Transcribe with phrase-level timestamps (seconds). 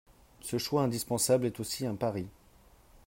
[0.39, 2.25] Ce choix indispensable est aussi un pari.